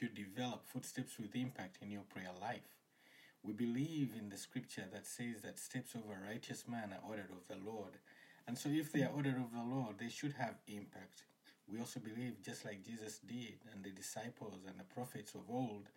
[0.00, 2.68] you develop footsteps with impact in your prayer life.
[3.42, 7.30] We believe in the scripture that says that steps of a righteous man are ordered
[7.30, 7.98] of the Lord.
[8.48, 11.24] And so, if they are ordered of the Lord, they should have impact.
[11.68, 15.88] We also believe, just like Jesus did, and the disciples and the prophets of old,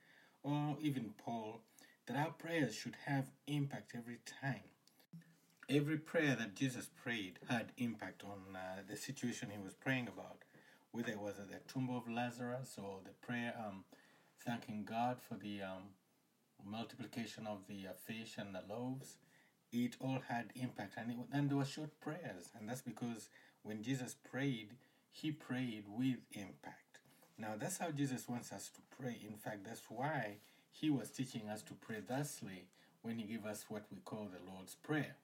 [0.43, 1.62] or even Paul,
[2.07, 4.63] that our prayers should have impact every time.
[5.70, 10.43] Every prayer that Jesus prayed had impact on uh, the situation he was praying about,
[10.91, 13.84] whether it was the tomb of Lazarus or the prayer um,
[14.45, 15.84] thanking God for the um,
[16.65, 19.18] multiplication of the uh, fish and the loaves.
[19.71, 23.29] It all had impact, and, it, and there were short prayers, and that's because
[23.62, 24.70] when Jesus prayed,
[25.12, 26.99] he prayed with impact.
[27.37, 29.18] Now, that's how Jesus wants us to pray.
[29.26, 30.37] In fact, that's why
[30.71, 32.65] he was teaching us to pray thusly
[33.01, 35.15] when he gave us what we call the Lord's Prayer.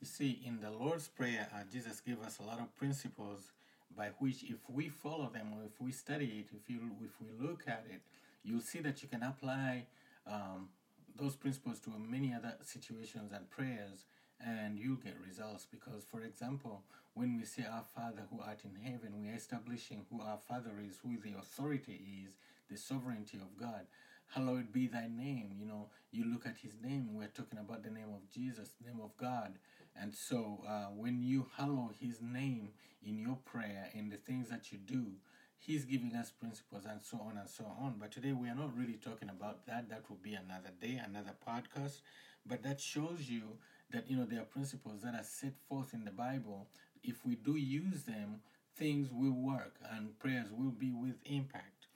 [0.00, 3.52] You see, in the Lord's Prayer, uh, Jesus gave us a lot of principles
[3.96, 7.28] by which, if we follow them or if we study it, if you if we
[7.46, 8.00] look at it,
[8.44, 9.86] you'll see that you can apply
[10.26, 10.68] um,
[11.16, 14.04] those principles to many other situations and prayers
[14.44, 15.66] and you'll get results.
[15.70, 16.82] Because for example
[17.14, 20.72] when we say our father who art in heaven we are establishing who our father
[20.86, 22.34] is who the authority is
[22.70, 23.86] the sovereignty of god.
[24.34, 25.50] Hallowed be thy name.
[25.58, 28.88] You know you look at his name we're talking about the name of jesus the
[28.90, 29.54] name of god
[30.00, 32.70] and so uh, when you hallow his name
[33.04, 35.12] in your prayer in the things that you do
[35.58, 37.96] he's giving us principles and so on and so on.
[37.98, 39.88] But today we are not really talking about that.
[39.90, 42.00] That will be another day, another podcast.
[42.46, 43.42] But that shows you
[43.90, 46.66] that you know there are principles that are set forth in the Bible.
[47.02, 48.40] If we do use them,
[48.76, 51.86] things will work and prayers will be with impact.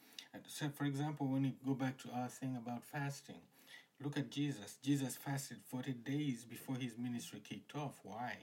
[0.46, 3.40] So, for example, when you go back to our thing about fasting,
[4.04, 4.76] look at Jesus.
[4.82, 8.00] Jesus fasted 40 days before his ministry kicked off.
[8.02, 8.36] Why?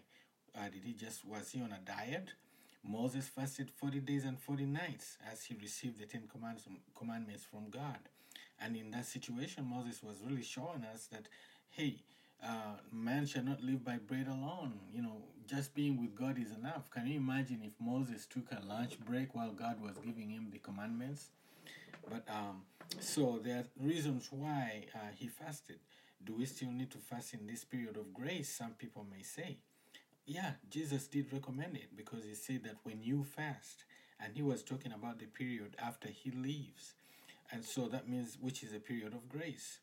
[0.58, 2.34] Uh, did he just was he on a diet?
[2.84, 8.00] Moses fasted 40 days and 40 nights as he received the Ten Commandments from God.
[8.60, 11.28] And in that situation, Moses was really showing us that,
[11.70, 11.98] hey,
[12.44, 14.80] uh, man shall not live by bread alone.
[14.92, 15.18] You know,
[15.48, 16.90] just being with God is enough.
[16.90, 20.58] Can you imagine if Moses took a lunch break while God was giving him the
[20.58, 21.30] commandments?
[22.10, 22.64] But um,
[23.00, 25.80] so there are reasons why uh, he fasted.
[26.24, 28.50] Do we still need to fast in this period of grace?
[28.50, 29.58] Some people may say.
[30.26, 33.86] Yeah, Jesus did recommend it because he said that when you fast,
[34.24, 36.94] and he was talking about the period after he leaves.
[37.52, 39.80] And so that means, which is a period of grace.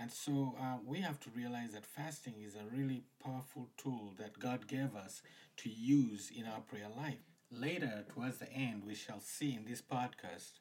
[0.00, 4.38] And so uh, we have to realize that fasting is a really powerful tool that
[4.38, 5.22] God gave us
[5.58, 7.20] to use in our prayer life.
[7.52, 10.58] Later, towards the end, we shall see in this podcast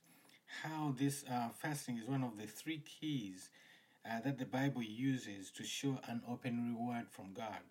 [0.62, 3.50] how this uh, fasting is one of the three keys
[4.06, 7.62] uh, that the Bible uses to show an open reward from God.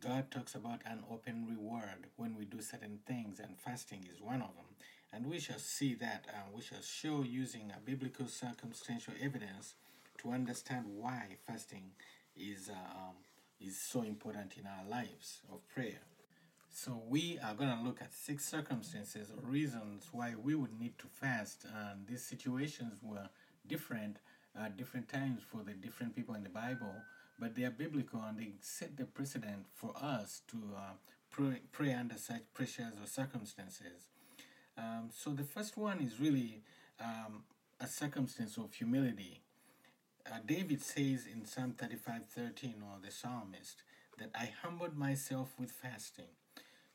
[0.00, 4.42] God talks about an open reward when we do certain things, and fasting is one
[4.42, 4.66] of them.
[5.12, 9.74] And we shall see that, uh, we shall show using a biblical circumstantial evidence
[10.18, 11.90] to understand why fasting
[12.36, 13.14] is, uh, um,
[13.60, 16.00] is so important in our lives of prayer.
[16.78, 20.98] So, we are going to look at six circumstances or reasons why we would need
[20.98, 23.30] to fast, and these situations were
[23.66, 24.18] different
[24.54, 26.94] at different times for the different people in the Bible,
[27.38, 30.80] but they are biblical and they set the precedent for us to uh,
[31.30, 34.10] pray, pray under such pressures or circumstances.
[34.76, 36.60] Um, so, the first one is really
[37.00, 37.44] um,
[37.80, 39.40] a circumstance of humility
[40.30, 43.82] uh, David says in Psalm 35:13, or the psalmist,
[44.18, 46.26] that I humbled myself with fasting.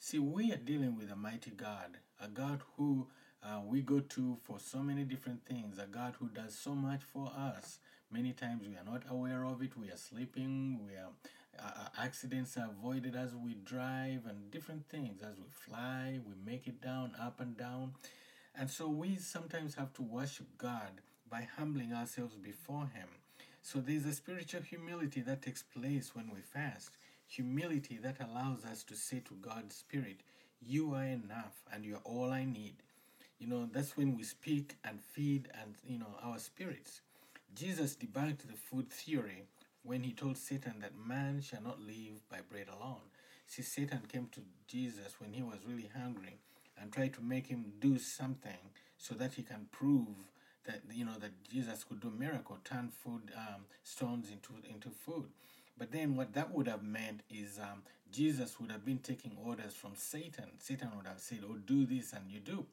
[0.03, 3.05] See, we are dealing with a mighty God, a God who
[3.43, 7.03] uh, we go to for so many different things, a God who does so much
[7.03, 7.77] for us.
[8.11, 9.77] Many times we are not aware of it.
[9.77, 10.79] We are sleeping.
[10.83, 11.11] We are
[11.59, 16.19] uh, uh accidents are avoided as we drive, and different things as we fly.
[16.25, 17.93] We make it down, up and down,
[18.55, 23.07] and so we sometimes have to worship God by humbling ourselves before Him.
[23.61, 26.89] So there's a spiritual humility that takes place when we fast.
[27.35, 30.17] Humility that allows us to say to God's Spirit,
[30.61, 32.75] You are enough and you're all I need.
[33.39, 36.99] You know, that's when we speak and feed and you know our spirits.
[37.55, 39.45] Jesus debunked the food theory
[39.81, 43.07] when he told Satan that man shall not live by bread alone.
[43.47, 46.35] See, Satan came to Jesus when he was really hungry
[46.77, 48.59] and tried to make him do something
[48.97, 50.27] so that he can prove
[50.65, 55.29] that you know that Jesus could do miracle, turn food um, stones into into food.
[55.81, 57.81] But then what that would have meant is um,
[58.11, 60.45] Jesus would have been taking orders from Satan.
[60.59, 62.67] Satan would have said, "Oh, do this," and you do.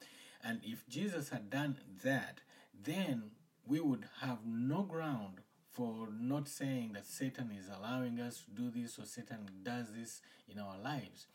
[0.44, 2.42] And if Jesus had done that,
[2.84, 3.30] then
[3.66, 5.40] we would have no ground
[5.70, 10.20] for not saying that Satan is allowing us to do this or Satan does this
[10.46, 11.28] in our lives.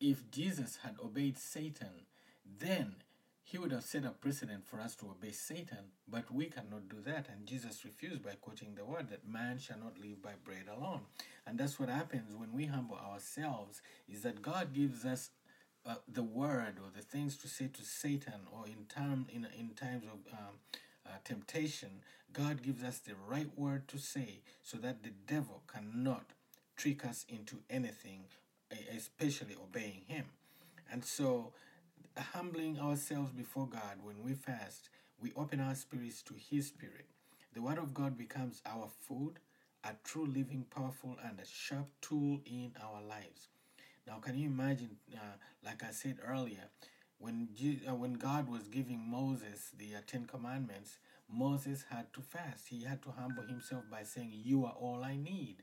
[0.00, 2.06] If Jesus had obeyed Satan,
[2.46, 2.94] then
[3.46, 6.96] he would have set a precedent for us to obey Satan, but we cannot do
[7.04, 7.26] that.
[7.28, 11.02] And Jesus refused by quoting the word that man shall not live by bread alone.
[11.46, 15.30] And that's what happens when we humble ourselves, is that God gives us
[15.86, 19.70] uh, the word or the things to say to Satan, or in time in in
[19.74, 20.54] times of um,
[21.06, 22.00] uh, temptation,
[22.32, 26.24] God gives us the right word to say, so that the devil cannot
[26.76, 28.24] trick us into anything,
[28.96, 30.24] especially obeying Him.
[30.90, 31.52] And so,
[32.22, 34.88] humbling ourselves before God when we fast,
[35.20, 37.06] we open our spirits to His Spirit.
[37.54, 39.38] The Word of God becomes our food,
[39.84, 43.48] a true, living, powerful, and a sharp tool in our lives.
[44.06, 46.68] Now, can you imagine, uh, like I said earlier,
[47.18, 47.48] when,
[47.88, 52.68] uh, when God was giving Moses the uh, Ten Commandments, Moses had to fast.
[52.68, 55.62] He had to humble himself by saying, You are all I need.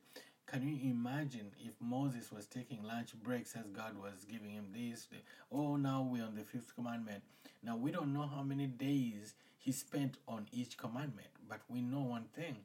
[0.51, 5.07] Can you imagine if Moses was taking lunch breaks as God was giving him this?
[5.49, 7.23] Oh, now we're on the fifth commandment.
[7.63, 12.01] Now, we don't know how many days he spent on each commandment, but we know
[12.01, 12.57] one thing.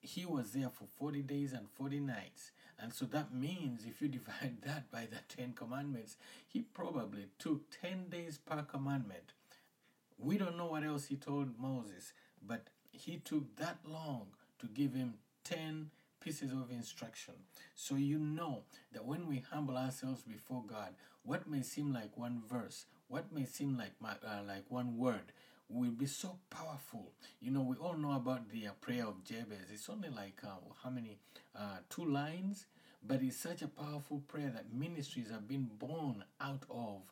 [0.00, 2.50] He was there for 40 days and 40 nights.
[2.76, 6.16] And so that means if you divide that by the Ten Commandments,
[6.48, 9.32] he probably took 10 days per commandment.
[10.18, 12.14] We don't know what else he told Moses,
[12.44, 14.26] but he took that long
[14.58, 15.14] to give him
[15.44, 15.90] 10
[16.22, 17.34] pieces of instruction.
[17.74, 22.42] So you know that when we humble ourselves before God, what may seem like one
[22.48, 25.32] verse, what may seem like my, uh, like one word,
[25.68, 27.12] will be so powerful.
[27.40, 29.70] You know, we all know about the uh, prayer of Jabez.
[29.72, 31.18] It's only like uh, how many?
[31.54, 32.66] Uh, two lines,
[33.06, 37.02] but it's such a powerful prayer that ministries have been born out of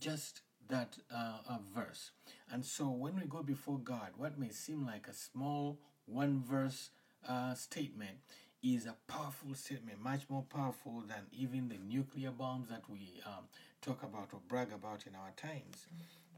[0.00, 1.38] just that uh,
[1.74, 2.10] verse.
[2.52, 6.90] And so when we go before God, what may seem like a small one verse
[7.26, 8.18] uh, statement
[8.62, 13.44] is a powerful statement, much more powerful than even the nuclear bombs that we um,
[13.80, 15.86] talk about or brag about in our times.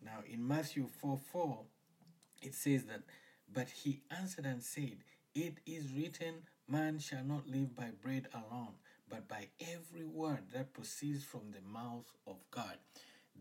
[0.04, 1.58] Now, in Matthew 4 4,
[2.42, 3.02] it says that,
[3.52, 4.98] But he answered and said,
[5.34, 8.74] It is written, Man shall not live by bread alone,
[9.08, 12.76] but by every word that proceeds from the mouth of God.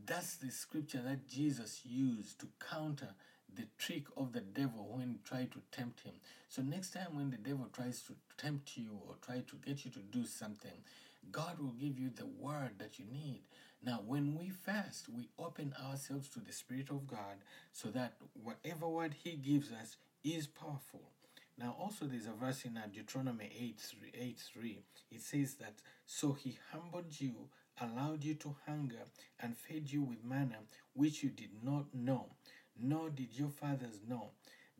[0.06, 3.10] That's the scripture that Jesus used to counter
[3.56, 6.14] the trick of the devil when he tried to tempt him.
[6.48, 9.92] So, next time when the devil tries to tempt you or try to get you
[9.92, 10.84] to do something,
[11.32, 13.42] God will give you the word that you need.
[13.84, 17.38] Now, when we fast, we open ourselves to the Spirit of God
[17.72, 21.12] so that whatever word He gives us is powerful.
[21.58, 24.80] Now, also, there's a verse in uh, Deuteronomy 8 3, 8 3.
[25.12, 25.76] It says that,
[26.06, 27.50] So He humbled you,
[27.82, 29.04] allowed you to hunger,
[29.40, 30.60] and fed you with manna,
[30.94, 32.28] which you did not know,
[32.82, 34.32] nor did your fathers know,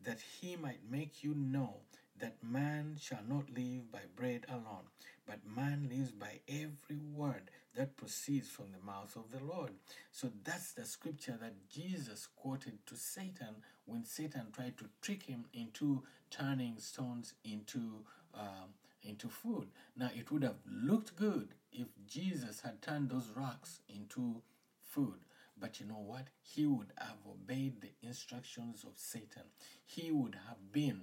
[0.02, 1.76] that He might make you know
[2.20, 4.86] that man shall not live by bread alone,
[5.26, 9.72] but man lives by every word that proceeds from the mouth of the Lord.
[10.12, 15.46] So that's the scripture that Jesus quoted to Satan when Satan tried to trick him
[15.52, 18.04] into turning stones into
[18.34, 19.68] um, into food.
[19.96, 24.42] Now it would have looked good if Jesus had turned those rocks into
[24.82, 25.18] food.
[25.60, 26.28] But you know what?
[26.42, 29.44] He would have obeyed the instructions of Satan.
[29.84, 31.02] He would have been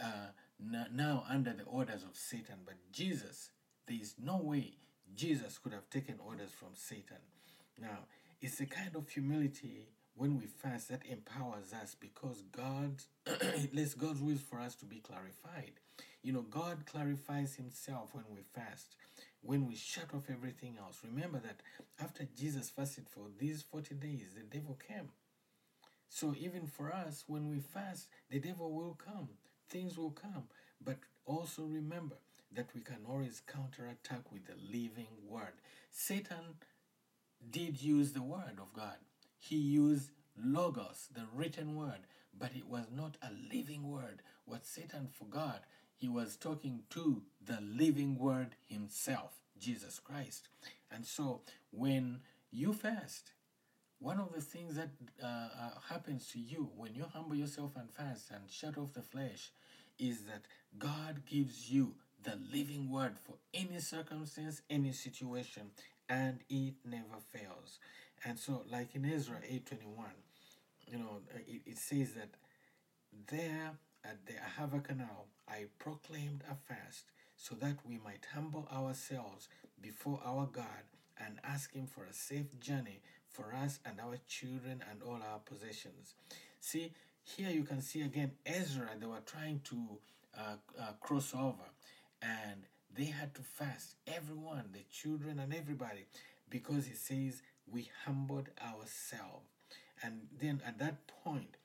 [0.00, 0.28] uh,
[0.92, 2.56] now under the orders of Satan.
[2.64, 3.50] But Jesus,
[3.86, 4.74] there is no way
[5.14, 7.18] Jesus could have taken orders from Satan.
[7.80, 8.06] Now,
[8.40, 13.02] it's a kind of humility when we fast that empowers us because God
[13.74, 15.72] lets God's will for us to be clarified.
[16.22, 18.96] You know, God clarifies Himself when we fast,
[19.46, 20.98] when we shut off everything else.
[21.04, 21.60] Remember that
[22.02, 25.10] after Jesus fasted for these 40 days, the devil came.
[26.08, 29.28] So even for us, when we fast, the devil will come,
[29.68, 30.44] things will come.
[30.84, 32.16] But also remember
[32.52, 35.54] that we can always counterattack with the living word.
[35.90, 36.56] Satan
[37.50, 38.96] did use the word of God.
[39.38, 40.10] He used
[40.42, 42.00] logos, the written word,
[42.38, 44.22] but it was not a living word.
[44.44, 45.64] What Satan forgot,
[45.96, 50.48] he was talking to the living word himself, Jesus Christ.
[50.90, 53.32] And so when you fast,
[53.98, 54.90] one of the things that
[55.22, 59.02] uh, uh, happens to you when you humble yourself and fast and shut off the
[59.02, 59.50] flesh
[59.98, 60.42] is that
[60.78, 65.70] God gives you the living word for any circumstance, any situation,
[66.08, 67.78] and it never fails.
[68.24, 70.10] And so, like in Ezra 8:21,
[70.90, 72.30] you know, it, it says that
[73.28, 73.72] there
[74.04, 77.04] at the Ahava Canal, I proclaimed a fast
[77.36, 79.48] so that we might humble ourselves
[79.80, 80.84] before our God
[81.18, 85.38] and ask Him for a safe journey for us and our children and all our
[85.44, 86.14] possessions.
[86.60, 89.76] See, here you can see again Ezra, they were trying to
[90.38, 91.68] uh, uh, crossover,
[92.22, 92.62] and
[92.96, 93.96] they had to fast.
[94.06, 96.06] Everyone, the children and everybody,
[96.48, 99.46] because it says we humbled ourselves.
[100.02, 101.56] And then at that point,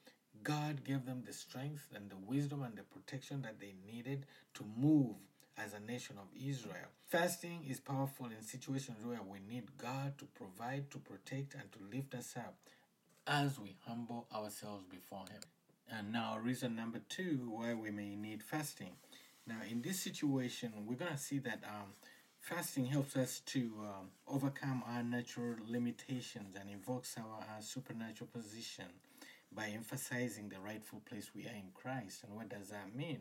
[0.44, 4.26] God gave them the strength and the wisdom and the protection that they needed
[4.56, 5.16] to move
[5.64, 6.90] as a nation of Israel.
[7.08, 11.96] Fasting is powerful in situations where we need God to provide, to protect, and to
[11.96, 12.56] lift us up
[13.28, 15.42] as we humble ourselves before Him.
[15.92, 18.94] And now, reason number two why we may need fasting.
[19.46, 21.90] Now, in this situation, we're going to see that um,
[22.40, 28.86] fasting helps us to um, overcome our natural limitations and invokes our, our supernatural position
[29.54, 32.24] by emphasizing the rightful place we are in Christ.
[32.24, 33.20] And what does that mean?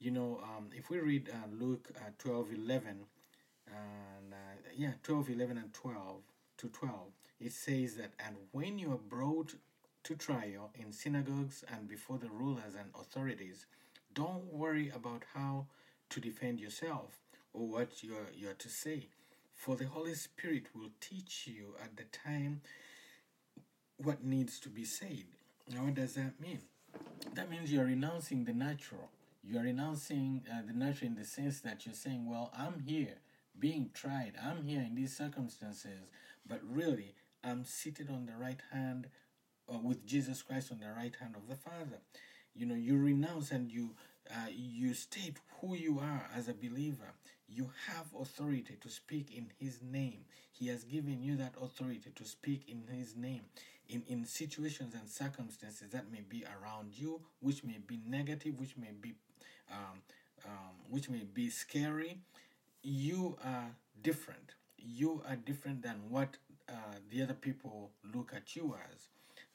[0.00, 3.04] You know, um, if we read uh, Luke uh, 12 11,
[3.66, 4.36] and uh,
[4.74, 6.22] yeah, 12 11 and 12
[6.56, 6.92] to 12,
[7.38, 9.54] it says that, and when you are brought
[10.04, 13.66] to trial in synagogues and before the rulers and authorities,
[14.14, 15.66] don't worry about how
[16.08, 17.20] to defend yourself
[17.52, 19.08] or what you are, you are to say,
[19.54, 22.62] for the Holy Spirit will teach you at the time
[23.98, 25.24] what needs to be said.
[25.70, 26.60] Now, what does that mean?
[27.34, 29.10] That means you're renouncing the natural.
[29.50, 33.16] You're renouncing uh, the natural in the sense that you're saying, Well, I'm here
[33.58, 36.06] being tried, I'm here in these circumstances,
[36.46, 39.08] but really, I'm seated on the right hand
[39.68, 41.98] uh, with Jesus Christ on the right hand of the Father.
[42.54, 43.96] You know, you renounce and you
[44.30, 47.12] uh, you state who you are as a believer.
[47.48, 50.26] You have authority to speak in His name.
[50.52, 53.42] He has given you that authority to speak in His name
[53.88, 58.76] in, in situations and circumstances that may be around you, which may be negative, which
[58.76, 59.14] may be
[59.70, 60.02] um,
[60.44, 62.18] um, which may be scary.
[62.82, 63.70] You are
[64.02, 64.54] different.
[64.78, 66.36] You are different than what
[66.68, 66.72] uh,
[67.10, 69.08] the other people look at you as.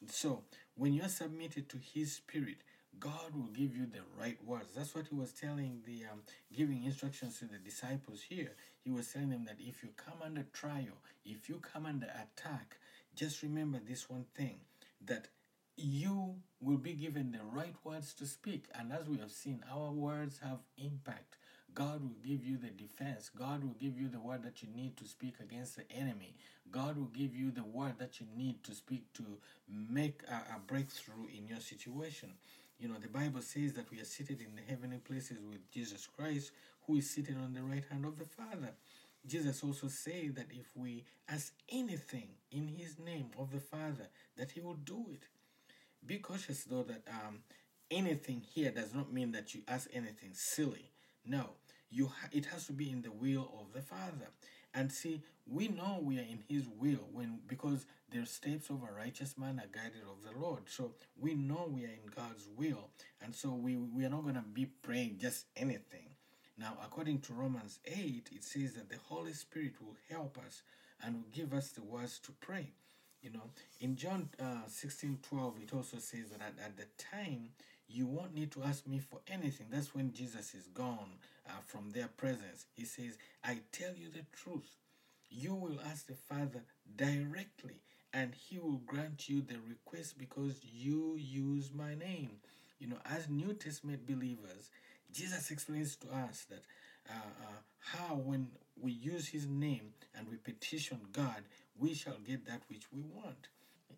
[0.08, 0.44] So
[0.76, 2.58] when you're submitted to His Spirit,
[3.00, 4.74] God will give you the right words.
[4.76, 6.22] That's what He was telling the um,
[6.56, 8.52] giving instructions to the disciples here.
[8.84, 12.78] He was telling them that if you come under trial, if you come under attack,
[13.16, 14.60] just remember this one thing
[15.06, 15.28] that
[15.78, 18.66] you will be given the right words to speak.
[18.78, 21.38] And as we have seen, our words have impact.
[21.74, 23.30] God will give you the defense.
[23.38, 26.36] God will give you the word that you need to speak against the enemy.
[26.72, 29.24] God will give you the word that you need to speak to
[29.70, 32.30] make a, a breakthrough in your situation.
[32.80, 36.08] You know, the Bible says that we are seated in the heavenly places with Jesus
[36.08, 36.52] Christ,
[36.88, 38.72] who is seated on the right hand of the Father.
[39.28, 44.52] Jesus also said that if we ask anything in his name of the Father, that
[44.52, 45.24] he will do it.
[46.06, 47.40] Be cautious though that um,
[47.90, 50.92] anything here does not mean that you ask anything silly.
[51.26, 51.50] No,
[51.90, 54.30] you ha- it has to be in the will of the Father.
[54.74, 58.94] And see, we know we are in His will when because the steps of a
[58.94, 60.64] righteous man are guided of the Lord.
[60.68, 62.90] So we know we are in God's will,
[63.22, 66.10] and so we we are not going to be praying just anything.
[66.58, 70.62] Now, according to Romans 8, it says that the Holy Spirit will help us
[71.04, 72.72] and will give us the words to pray.
[73.26, 73.50] You know,
[73.82, 77.50] in John uh, 16 12, it also says that at, at the time
[77.90, 79.66] you won't need to ask me for anything.
[79.72, 81.18] That's when Jesus is gone
[81.50, 82.68] uh, from their presence.
[82.76, 84.70] He says, I tell you the truth.
[85.32, 86.62] You will ask the Father
[86.96, 87.82] directly,
[88.14, 92.30] and He will grant you the request because you use my name.
[92.78, 94.70] You know, as New Testament believers,
[95.12, 96.62] Jesus explains to us that
[97.10, 101.42] uh, uh, how when we use His name and we petition God,
[101.80, 103.48] we shall get that which we want.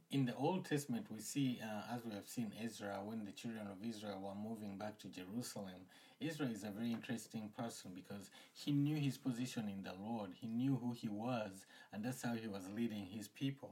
[0.09, 3.67] In the Old Testament, we see, uh, as we have seen Ezra, when the children
[3.67, 5.85] of Israel were moving back to Jerusalem,
[6.21, 10.31] Ezra is a very interesting person because he knew his position in the Lord.
[10.39, 13.71] He knew who he was, and that's how he was leading his people.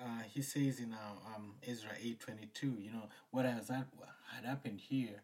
[0.00, 3.86] Uh, he says in uh, um, Ezra 8.22, you know, what has that,
[4.34, 5.20] had happened here,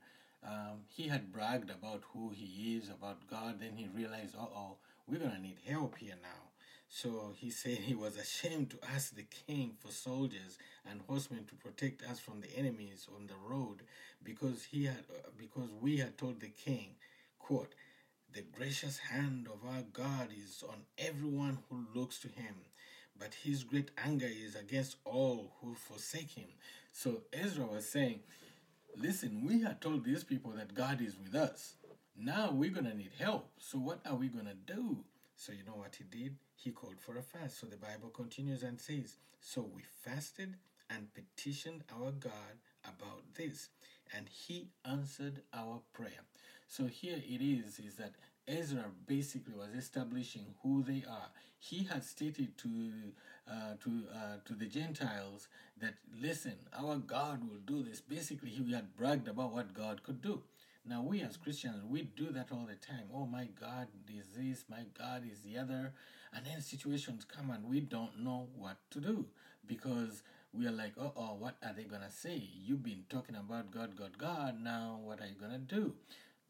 [0.47, 4.77] um, he had bragged about who he is, about God, then he realized, uh-oh,
[5.07, 6.52] we're going to need help here now.
[6.95, 10.59] So he said he was ashamed to ask the king for soldiers
[10.89, 13.79] and horsemen to protect us from the enemies on the road
[14.23, 15.03] because he had
[15.39, 16.97] because we had told the king,
[17.39, 17.75] quote,
[18.35, 22.57] the gracious hand of our God is on everyone who looks to him,
[23.19, 26.49] but his great anger is against all who forsake him.
[26.93, 28.21] So Ezra was saying,
[28.99, 31.73] listen, we had told these people that God is with us.
[32.15, 33.49] Now we're going to need help.
[33.59, 34.99] So what are we going to do?
[35.43, 36.37] So you know what he did?
[36.55, 37.59] He called for a fast.
[37.59, 40.55] So the Bible continues and says, So we fasted
[40.89, 43.71] and petitioned our God about this,
[44.17, 46.23] and he answered our prayer.
[46.69, 48.13] So here it is, is that
[48.47, 51.31] Ezra basically was establishing who they are.
[51.59, 52.93] He had stated to
[53.51, 55.49] uh, to uh, to the Gentiles
[55.81, 58.01] that listen, our God will do this.
[58.01, 60.43] Basically, he had bragged about what God could do.
[60.85, 63.05] Now, we as Christians, we do that all the time.
[63.15, 65.93] Oh, my God is this, my God is the other.
[66.35, 69.27] And then situations come and we don't know what to do
[69.67, 70.23] because
[70.53, 72.43] we are like, oh, oh, what are they going to say?
[72.53, 74.61] You've been talking about God, God, God.
[74.61, 75.95] Now, what are you going to do?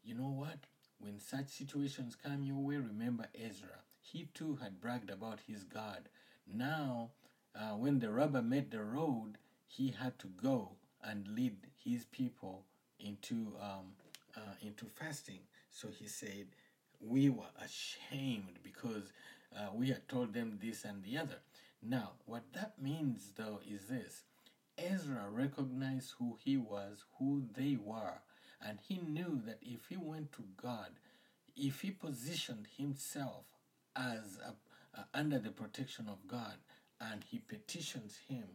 [0.03, 0.57] You know what?
[0.99, 3.81] When such situations come your way, remember Ezra.
[4.01, 6.09] He too had bragged about his God.
[6.51, 7.11] Now,
[7.55, 9.37] uh, when the rubber met the road,
[9.67, 10.71] he had to go
[11.03, 12.65] and lead his people
[12.99, 13.93] into um,
[14.35, 15.39] uh, into fasting.
[15.69, 16.47] So he said,
[16.99, 19.11] "We were ashamed because
[19.55, 21.39] uh, we had told them this and the other."
[21.81, 24.23] Now, what that means, though, is this:
[24.77, 28.21] Ezra recognized who he was, who they were,
[28.61, 30.91] and he knew that if he went to God,
[31.55, 33.45] if he positioned himself
[33.95, 34.55] as a,
[34.99, 36.57] uh, under the protection of God,
[37.01, 38.45] and he petitions him,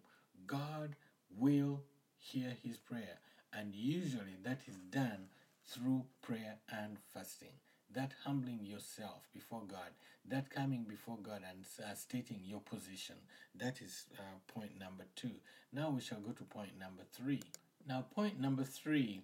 [0.47, 0.97] God
[1.37, 1.83] will
[2.17, 3.19] hear his prayer.
[3.53, 5.29] And usually that is done
[5.69, 7.53] through prayer and fasting.
[7.95, 9.91] That humbling yourself before God,
[10.29, 13.17] that coming before God and uh, stating your position.
[13.55, 14.23] That is uh,
[14.53, 15.31] point number two.
[15.73, 17.43] Now we shall go to point number three.
[17.89, 19.23] Now, point number three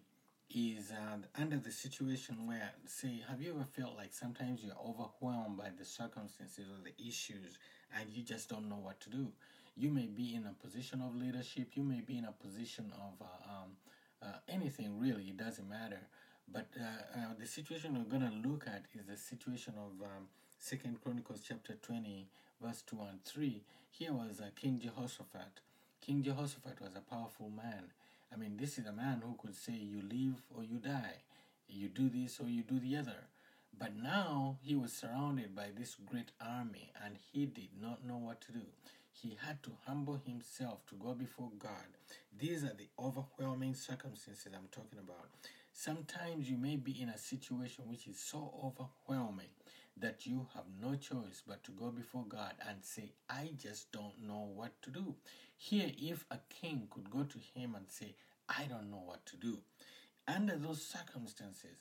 [0.48, 5.58] is uh, under the situation where, say, have you ever felt like sometimes you're overwhelmed
[5.58, 7.58] by the circumstances or the issues
[7.98, 9.28] and you just don't know what to do?
[9.76, 13.20] You may be in a position of leadership, you may be in a position of
[13.20, 13.70] uh, um,
[14.22, 16.00] uh, anything really, it doesn't matter.
[16.52, 20.28] But uh, uh, the situation we're going to look at is the situation of um,
[20.58, 22.28] Second Chronicles chapter 20,
[22.62, 23.62] verse 2 and 3.
[23.90, 25.60] Here was uh, King Jehoshaphat.
[26.00, 27.84] King Jehoshaphat was a powerful man.
[28.32, 31.22] I mean, this is a man who could say, You live or you die,
[31.68, 33.28] you do this or you do the other.
[33.78, 38.40] But now he was surrounded by this great army and he did not know what
[38.42, 38.66] to do.
[39.12, 41.98] He had to humble himself to go before God.
[42.36, 45.28] These are the overwhelming circumstances I'm talking about.
[45.76, 49.48] Sometimes you may be in a situation which is so overwhelming
[49.96, 54.22] that you have no choice but to go before God and say, I just don't
[54.24, 55.16] know what to do.
[55.56, 58.14] Here, if a king could go to him and say,
[58.48, 59.58] I don't know what to do,
[60.28, 61.76] under those circumstances,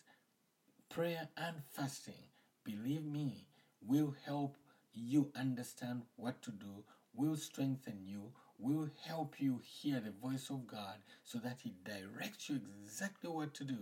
[0.90, 2.32] prayer and fasting,
[2.64, 3.46] believe me,
[3.86, 4.58] will help
[4.92, 10.68] you understand what to do, will strengthen you, will help you hear the voice of
[10.68, 13.78] God so that He directs you exactly what to do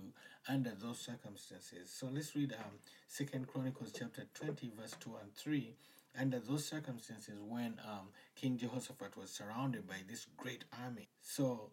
[0.47, 1.91] under those circumstances.
[1.93, 2.71] So let's read um,
[3.07, 5.75] Second Chronicles chapter 20, verse 2 and 3.
[6.19, 11.07] Under those circumstances, when um, King Jehoshaphat was surrounded by this great army.
[11.21, 11.69] So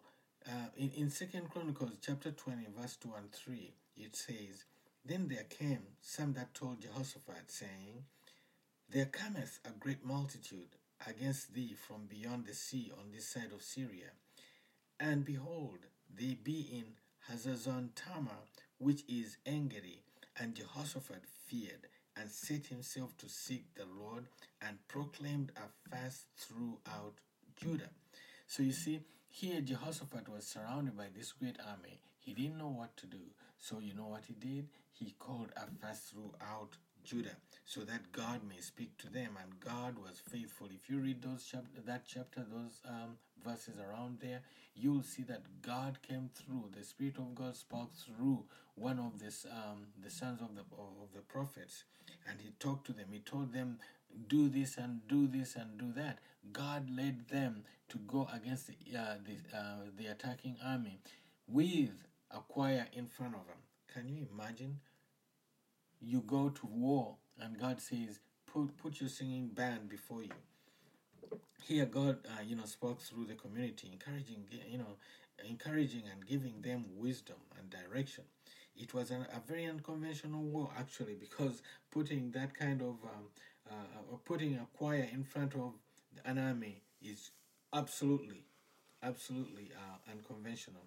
[0.47, 4.65] uh, in, in Second Chronicles chapter 20, verse 2 and 3, it says,
[5.05, 8.05] Then there came some that told Jehoshaphat, saying,
[8.89, 10.75] There cometh a great multitude
[11.07, 14.11] against thee from beyond the sea on this side of Syria.
[14.99, 15.79] And behold,
[16.13, 16.85] they be in
[17.31, 18.43] Hazazon Tamar,
[18.77, 20.01] which is Engedi.
[20.37, 24.25] And Jehoshaphat feared and set himself to seek the Lord
[24.61, 27.15] and proclaimed a fast throughout
[27.55, 27.89] Judah.
[28.47, 31.99] So you see, here Jehoshaphat was surrounded by this great army.
[32.19, 33.19] He didn't know what to do.
[33.57, 34.67] So you know what he did?
[34.91, 36.77] He called a fast throughout
[37.09, 39.31] Judah, so that God may speak to them.
[39.41, 40.67] And God was faithful.
[40.71, 44.41] If you read those chapter, that chapter, those um, verses around there,
[44.75, 46.65] you will see that God came through.
[46.77, 48.43] The Spirit of God spoke through
[48.75, 51.83] one of this, um, the sons of the of the prophets,
[52.29, 53.07] and He talked to them.
[53.11, 53.79] He told them,
[54.27, 56.19] "Do this and do this and do that."
[56.53, 60.99] God led them to go against the uh, the, uh, the attacking army
[61.47, 63.57] with a choir in front of them.
[63.91, 64.79] Can you imagine?
[66.01, 68.19] You go to war and God says,
[68.51, 70.29] put, put your singing band before you.
[71.63, 74.97] Here, God, uh, you know, spoke through the community, encouraging, you know,
[75.47, 78.23] encouraging and giving them wisdom and direction.
[78.75, 83.27] It was an, a very unconventional war, actually, because putting that kind of, um,
[83.69, 85.73] uh, putting a choir in front of
[86.25, 87.31] an army is
[87.73, 88.45] absolutely,
[89.03, 90.83] absolutely uh, unconventional.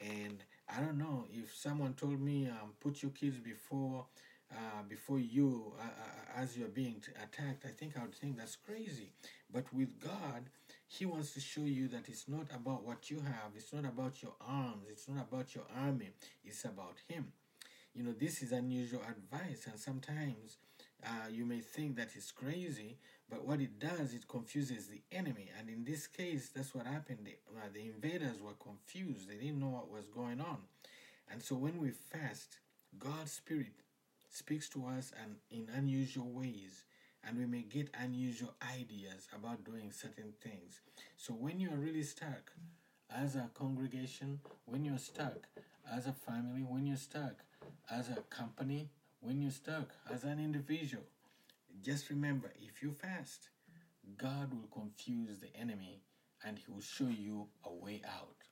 [0.00, 4.04] And I don't know if someone told me, um, put your kids before
[4.52, 8.56] uh, before you uh, uh, as you're being attacked, I think I would think that's
[8.56, 9.10] crazy.
[9.52, 10.50] But with God,
[10.86, 14.22] He wants to show you that it's not about what you have, it's not about
[14.22, 16.10] your arms, it's not about your army,
[16.44, 17.32] it's about Him.
[17.94, 20.58] You know, this is unusual advice, and sometimes
[21.04, 22.98] uh, you may think that it's crazy,
[23.30, 25.50] but what it does, it confuses the enemy.
[25.58, 27.20] And in this case, that's what happened.
[27.24, 30.58] The, uh, the invaders were confused, they didn't know what was going on.
[31.30, 32.58] And so when we fast,
[32.98, 33.72] God's Spirit
[34.36, 36.84] speaks to us and in unusual ways
[37.24, 40.80] and we may get unusual ideas about doing certain things.
[41.16, 42.52] So when you are really stuck
[43.10, 45.48] as a congregation, when you're stuck
[45.90, 47.42] as a family, when you're stuck
[47.90, 51.04] as a company, when you're stuck, as an individual.
[51.82, 53.48] Just remember if you fast,
[54.18, 56.02] God will confuse the enemy
[56.44, 58.45] and he will show you a way out.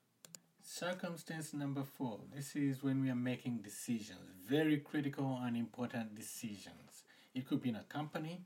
[0.67, 7.05] Circumstance number four this is when we are making decisions, very critical and important decisions.
[7.35, 8.41] It could be in a company,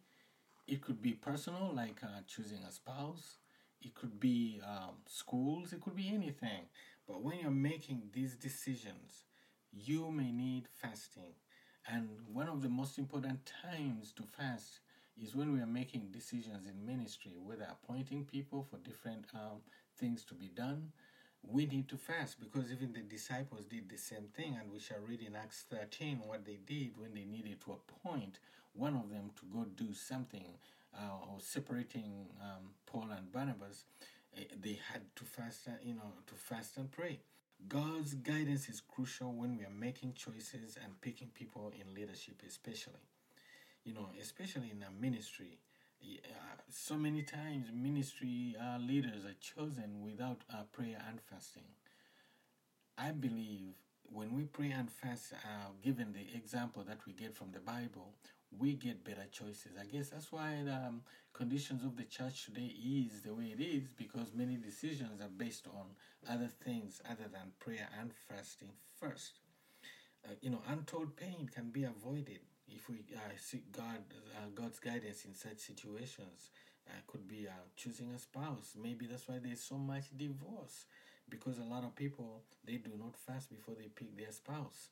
[0.67, 3.37] it could be personal, like uh, choosing a spouse,
[3.81, 6.67] it could be um, schools, it could be anything.
[7.07, 9.25] But when you're making these decisions,
[9.73, 11.35] you may need fasting.
[11.87, 14.81] And one of the most important times to fast
[15.23, 19.61] is when we are making decisions in ministry, whether appointing people for different um,
[19.97, 20.93] things to be done.
[21.43, 24.99] We need to fast because even the disciples did the same thing, and we shall
[25.07, 28.39] read in Acts 13 what they did when they needed to appoint
[28.75, 30.55] one of them to go do something
[30.95, 33.85] uh, or separating um, Paul and Barnabas.
[34.37, 37.19] Eh, they had to fast, uh, you know, to fast and pray.
[37.67, 43.01] God's guidance is crucial when we are making choices and picking people in leadership, especially
[43.89, 45.57] you know, especially in a ministry.
[46.71, 51.65] So many times, ministry uh, leaders are chosen without uh, prayer and fasting.
[52.99, 57.53] I believe when we pray and fast, uh, given the example that we get from
[57.53, 58.15] the Bible,
[58.59, 59.73] we get better choices.
[59.81, 63.61] I guess that's why the um, conditions of the church today is the way it
[63.63, 65.87] is because many decisions are based on
[66.29, 69.41] other things other than prayer and fasting first.
[70.25, 72.41] Uh, you know, untold pain can be avoided
[72.75, 74.03] if we uh, seek God,
[74.37, 76.51] uh, God's guidance in such situations,
[76.89, 78.75] uh, could be uh, choosing a spouse.
[78.81, 80.87] Maybe that's why there's so much divorce
[81.29, 84.89] because a lot of people they do not fast before they pick their spouse.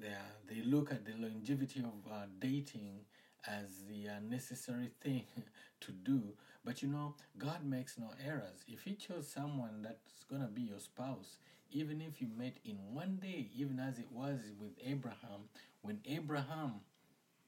[0.00, 0.12] They
[0.48, 3.00] they look at the longevity of uh, dating
[3.46, 5.24] as the uh, necessary thing
[5.80, 6.22] to do.
[6.64, 8.64] But you know, God makes no errors.
[8.66, 11.38] If He chose someone that's gonna be your spouse,
[11.70, 15.48] even if you met in one day, even as it was with Abraham,
[15.82, 16.80] when Abraham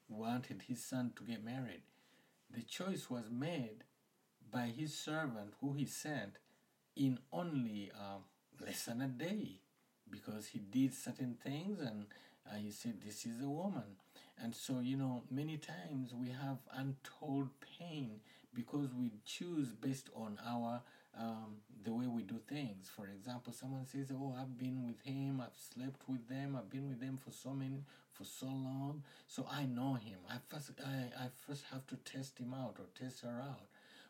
[0.09, 1.83] wanted his son to get married.
[2.51, 3.85] The choice was made
[4.51, 6.39] by his servant who he sent
[6.97, 8.19] in only uh,
[8.65, 9.61] less than a day
[10.11, 12.07] because he did certain things and
[12.51, 13.97] uh, he said, This is a woman.
[14.43, 18.21] And so, you know, many times we have untold pain
[18.55, 20.81] because we choose based on our
[21.19, 22.91] um, the way we do things.
[22.95, 25.41] For example, someone says, "Oh, I've been with him.
[25.41, 26.57] I've slept with them.
[26.57, 27.85] I've been with them for so many,
[28.19, 29.03] for so long.
[29.29, 30.19] So I know him.
[30.29, 33.69] I first, I, I first have to test him out or test her out.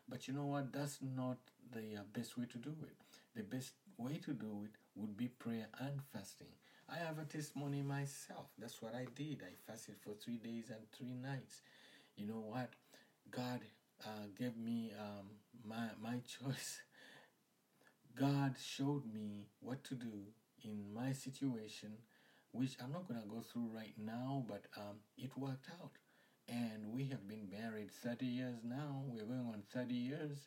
[0.09, 0.73] But you know what?
[0.73, 1.37] That's not
[1.71, 2.95] the uh, best way to do it.
[3.35, 6.47] The best way to do it would be prayer and fasting.
[6.91, 8.47] I have a testimony myself.
[8.57, 9.43] That's what I did.
[9.43, 11.61] I fasted for three days and three nights.
[12.17, 12.69] You know what?
[13.29, 13.59] God
[14.03, 15.27] uh, gave me um,
[15.63, 16.81] my my choice.
[18.15, 20.11] God showed me what to do
[20.63, 21.91] in my situation,
[22.51, 25.91] which I'm not going to go through right now, but um, it worked out.
[26.47, 29.03] And we have been married 30 years now.
[29.07, 30.37] We're going on 30 years.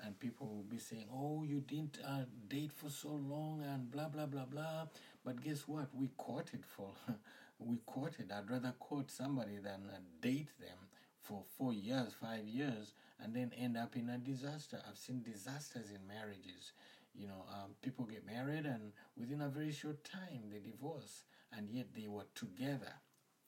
[0.00, 4.08] And people will be saying, oh, you didn't uh, date for so long and blah,
[4.08, 4.86] blah, blah, blah.
[5.24, 5.88] But guess what?
[5.94, 6.90] We courted for,
[7.60, 8.32] we courted.
[8.32, 10.78] I'd rather court somebody than uh, date them
[11.20, 14.80] for four years, five years, and then end up in a disaster.
[14.88, 16.72] I've seen disasters in marriages.
[17.14, 21.22] You know, um, people get married and within a very short time they divorce,
[21.56, 22.94] and yet they were together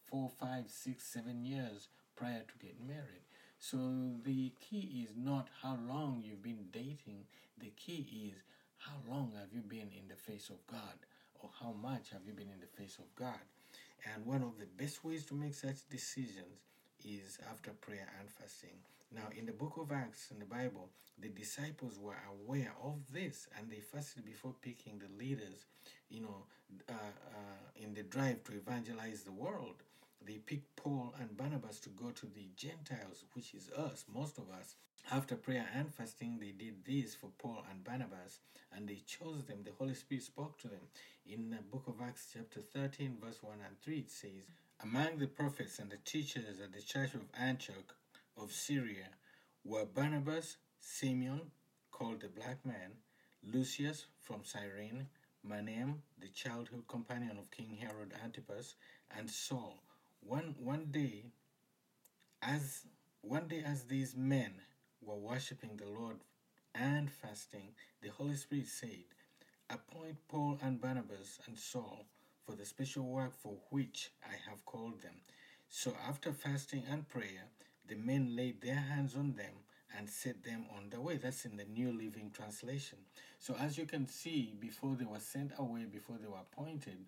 [0.07, 3.25] four, five, six, seven years prior to getting married.
[3.59, 3.79] So
[4.25, 7.25] the key is not how long you've been dating,
[7.59, 8.43] the key is
[8.79, 10.99] how long have you been in the face of God
[11.41, 13.41] or how much have you been in the face of God.
[14.13, 16.61] And one of the best ways to make such decisions
[17.05, 18.77] is after prayer and fasting.
[19.15, 23.47] Now, in the book of Acts in the Bible, the disciples were aware of this
[23.57, 25.67] and they fasted before picking the leaders,
[26.09, 26.47] you know,
[26.89, 29.85] uh, uh, in the drive to evangelize the world.
[30.27, 34.51] They picked Paul and Barnabas to go to the Gentiles, which is us, most of
[34.51, 34.75] us.
[35.13, 38.41] After prayer and fasting, they did this for Paul and Barnabas,
[38.75, 39.59] and they chose them.
[39.63, 40.81] The Holy Spirit spoke to them.
[41.27, 44.49] In the book of Acts, chapter 13, verse 1 and 3, it says,
[44.83, 47.95] Among the prophets and the teachers at the church of Antioch
[48.37, 49.09] of Syria
[49.65, 51.51] were Barnabas, Simeon,
[51.91, 52.93] called the Black Man,
[53.43, 55.07] Lucius from Cyrene,
[55.49, 58.75] Manaen, the childhood companion of King Herod Antipas,
[59.17, 59.83] and Saul.
[60.21, 61.27] One one day,
[62.43, 62.87] as
[63.21, 64.55] one day as these men
[65.01, 66.19] were worshiping the Lord
[66.75, 69.05] and fasting, the Holy Spirit said,
[69.71, 72.07] Appoint Paul and Barnabas and Saul
[72.45, 75.15] for the special work for which I have called them.
[75.69, 77.49] So after fasting and prayer,
[77.89, 79.55] the men laid their hands on them
[79.97, 81.17] and set them on the way.
[81.17, 82.99] That's in the New Living Translation.
[83.39, 86.99] So, as you can see, before they were sent away, before they were appointed,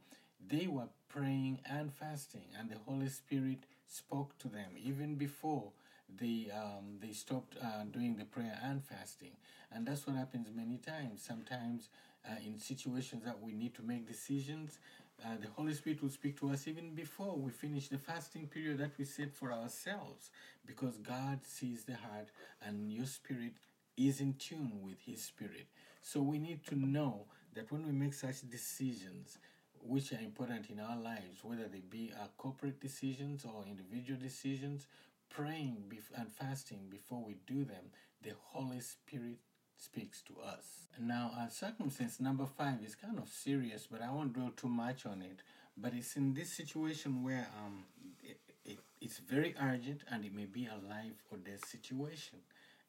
[0.49, 5.73] They were praying and fasting, and the Holy Spirit spoke to them even before
[6.21, 9.33] they um, they stopped uh, doing the prayer and fasting.
[9.73, 11.23] And that's what happens many times.
[11.23, 11.89] Sometimes
[12.29, 14.79] uh, in situations that we need to make decisions,
[15.25, 18.79] uh, the Holy Spirit will speak to us even before we finish the fasting period
[18.79, 20.31] that we set for ourselves,
[20.67, 22.29] because God sees the heart,
[22.63, 23.55] and your spirit
[23.97, 25.67] is in tune with His Spirit.
[26.03, 29.39] So we need to know that when we make such decisions,
[29.83, 34.87] which are important in our lives, whether they be our corporate decisions or individual decisions,
[35.31, 35.77] praying
[36.17, 37.85] and fasting before we do them,
[38.23, 39.39] the Holy Spirit
[39.77, 40.89] speaks to us.
[41.01, 45.05] Now, our circumstance number five is kind of serious, but I won't dwell too much
[45.07, 45.41] on it.
[45.77, 47.85] But it's in this situation where um,
[48.23, 52.39] it, it, it's very urgent and it may be a life or death situation.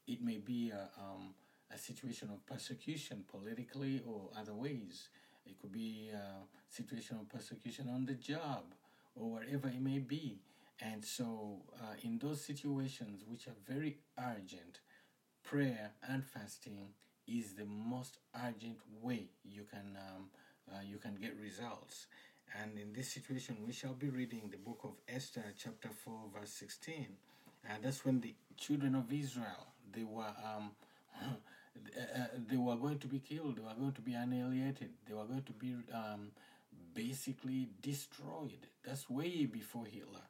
[0.07, 1.33] It may be a, um,
[1.73, 5.09] a situation of persecution politically or other ways.
[5.45, 8.63] It could be a situation of persecution on the job
[9.15, 10.39] or wherever it may be.
[10.79, 14.79] And so, uh, in those situations which are very urgent,
[15.49, 16.89] prayer and fasting
[17.27, 20.29] is the most urgent way you can um,
[20.69, 22.07] uh, you can get results.
[22.61, 26.51] And in this situation, we shall be reading the book of Esther, chapter four, verse
[26.51, 27.07] sixteen.
[27.69, 30.71] And that's when the children of Israel they were um,
[31.21, 33.57] uh, they were going to be killed.
[33.57, 34.89] They were going to be annihilated.
[35.07, 36.31] They were going to be um,
[36.93, 38.67] basically destroyed.
[38.85, 40.27] That's way before Hitler.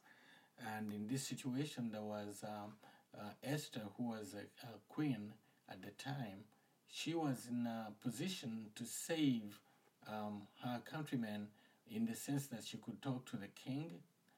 [0.75, 2.73] And in this situation, there was um,
[3.15, 5.33] uh, Esther, who was a, a, queen
[5.69, 6.45] at the time.
[6.89, 9.59] She was in a position to save
[10.07, 11.47] um, her countrymen
[11.89, 13.91] in the sense that she could talk to the king,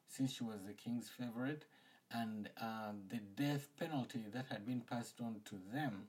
[0.08, 1.66] since she was the king's favorite,
[2.12, 6.08] and uh, the death penalty that had been passed on to them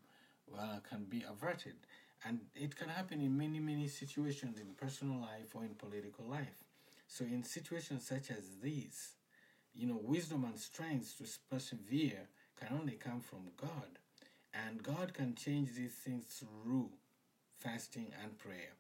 [0.59, 1.75] uh, can be averted.
[2.25, 6.64] And it can happen in many, many situations in personal life or in political life.
[7.09, 9.12] So, in situations such as these,
[9.75, 12.29] you know, wisdom and strength to persevere
[12.61, 13.99] can only come from God.
[14.53, 16.90] And God can change these things through
[17.59, 18.75] fasting and prayer.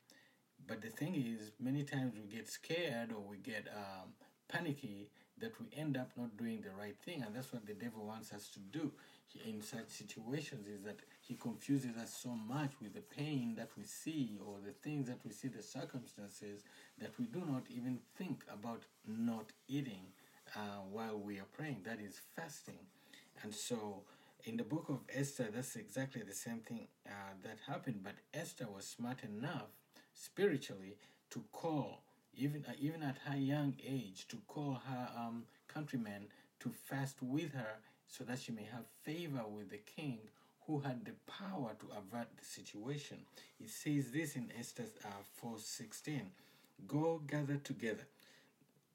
[0.66, 4.10] But the thing is, many times we get scared or we get um,
[4.48, 5.08] panicky
[5.40, 7.22] that we end up not doing the right thing.
[7.22, 8.90] And that's what the devil wants us to do
[9.46, 13.84] in such situations is that he confuses us so much with the pain that we
[13.84, 16.64] see or the things that we see, the circumstances,
[16.98, 20.06] that we do not even think about not eating
[20.56, 21.78] uh, while we are praying.
[21.84, 22.78] That is fasting.
[23.42, 24.02] And so
[24.44, 28.00] in the book of Esther, that's exactly the same thing uh, that happened.
[28.02, 29.68] But Esther was smart enough
[30.14, 30.96] spiritually
[31.30, 32.02] to call,
[32.34, 36.26] even uh, even at her young age, to call her um, countrymen
[36.60, 40.18] to fast with her so that she may have favor with the king
[40.66, 43.18] who had the power to avert the situation.
[43.60, 46.20] It says this in Esther uh, 4.16,
[46.86, 48.06] Go gather together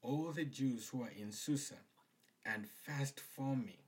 [0.02, 1.74] all the Jews who are in Susa
[2.44, 3.85] and fast for me.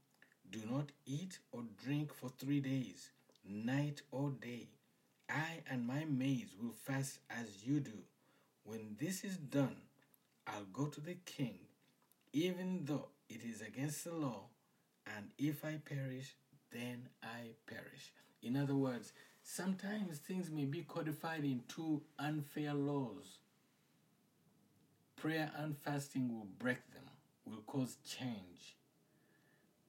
[0.51, 3.11] Do not eat or drink for three days,
[3.49, 4.69] night or day.
[5.29, 7.99] I and my maids will fast as you do.
[8.65, 9.77] When this is done,
[10.47, 11.59] I'll go to the king,
[12.33, 14.47] even though it is against the law,
[15.17, 16.35] and if I perish,
[16.73, 18.13] then I perish.
[18.43, 23.39] In other words, sometimes things may be codified into unfair laws
[25.17, 27.03] Prayer and fasting will break them,
[27.45, 28.77] will cause change.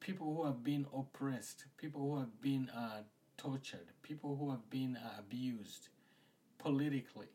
[0.10, 3.04] People who have been oppressed, people who have been uh,
[3.38, 5.90] tortured, people who have been uh, abused
[6.58, 7.28] politically,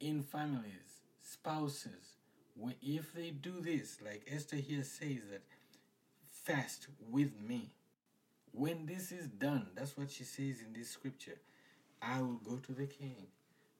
[0.00, 2.16] in families, spouses,
[2.80, 5.42] if they do this, like Esther here says that,
[6.30, 7.74] fast with me.
[8.52, 11.40] When this is done, that's what she says in this scripture,
[12.00, 13.26] I will go to the king.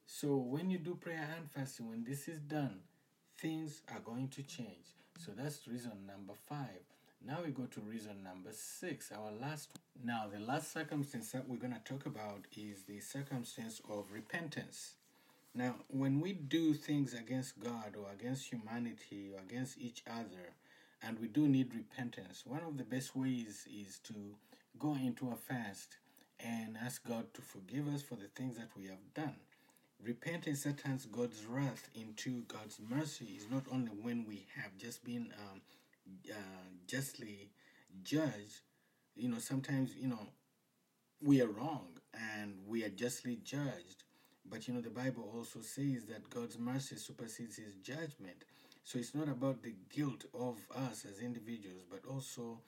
[0.05, 2.81] So when you do prayer and fasting, when this is done,
[3.38, 4.96] things are going to change.
[5.18, 6.91] So that's reason number five.
[7.24, 9.70] Now we go to reason number six, our last.
[10.04, 14.94] Now, the last circumstance that we're going to talk about is the circumstance of repentance.
[15.54, 20.54] Now, when we do things against God or against humanity or against each other,
[21.00, 24.14] and we do need repentance, one of the best ways is to
[24.80, 25.98] go into a fast
[26.40, 29.37] and ask God to forgive us for the things that we have done.
[30.02, 35.04] Repentance that turns God's wrath into God's mercy is not only when we have just
[35.04, 35.61] been um,
[36.30, 37.50] uh, justly
[38.02, 38.60] judged.
[39.14, 40.28] You know, sometimes you know
[41.22, 41.88] we are wrong
[42.36, 44.04] and we are justly judged.
[44.48, 48.44] But you know, the Bible also says that God's mercy supersedes His judgment.
[48.84, 52.58] So it's not about the guilt of us as individuals, but also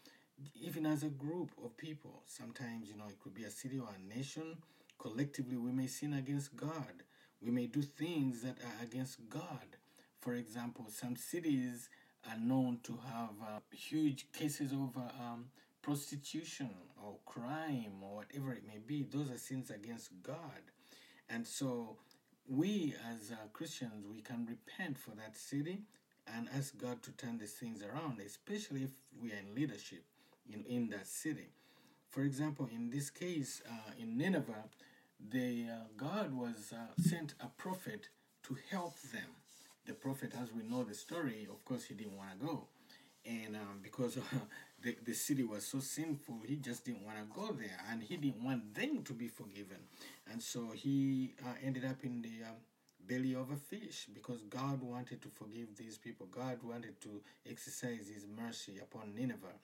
[0.55, 2.23] even as a group of people.
[2.27, 4.57] Sometimes, you know, it could be a city or a nation.
[4.99, 7.03] Collectively, we may sin against God.
[7.43, 9.77] We may do things that are against God.
[10.21, 11.89] For example, some cities
[12.31, 15.47] are known to have uh, huge cases of uh, um,
[15.83, 16.71] prostitution
[17.03, 19.03] or crime or whatever it may be.
[19.03, 20.63] Those are sins against God.
[21.29, 21.97] And so
[22.49, 25.83] we as uh, Christians, we can repent for that city
[26.27, 30.05] and ask God to turn these things around, especially if we are in leadership
[30.51, 31.49] in, in that city.
[32.11, 34.65] For example, in this case, uh, in Nineveh,
[35.31, 38.09] the uh, God was uh, sent a prophet
[38.45, 39.29] to help them.
[39.87, 42.69] The prophet, as we know the story, of course, he didn't want to go,
[43.27, 44.19] and um, because
[44.83, 48.17] the, the city was so sinful, he just didn't want to go there, and he
[48.17, 49.79] didn't want them to be forgiven,
[50.31, 52.57] and so he uh, ended up in the um,
[53.07, 56.27] belly of a fish because God wanted to forgive these people.
[56.31, 59.59] God wanted to exercise His mercy upon Nineveh,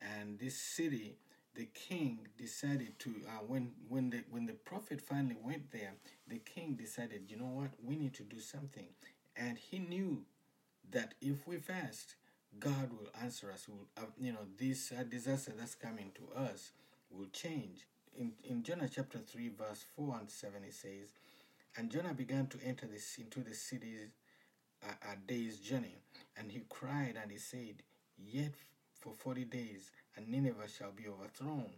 [0.00, 1.16] and this city
[1.54, 5.92] the king decided to uh, when when the when the prophet finally went there
[6.28, 7.70] the king decided you know what?
[7.84, 8.86] We need to do something
[9.36, 10.22] and he knew
[10.90, 12.16] that if we fast
[12.58, 13.66] god will answer us.
[13.68, 16.72] Will uh, you know this uh, disaster that's coming to us
[17.10, 17.86] will change.
[18.18, 21.12] In, in jonah chapter 3 verse 4 and 7 it says
[21.76, 23.96] and jonah began to enter this into the city
[24.82, 25.96] a, a day's journey.
[26.36, 27.82] And he cried and he said
[28.18, 28.52] yet
[28.98, 31.70] for 40 days and Nineveh shall be overthrown.